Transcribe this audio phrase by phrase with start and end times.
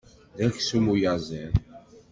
[0.37, 1.53] D aksum uyaziḍ.